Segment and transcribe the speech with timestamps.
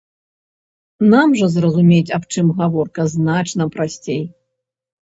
[1.11, 4.23] Нам жа зразумець, аб чым гаворка, значна прасцей.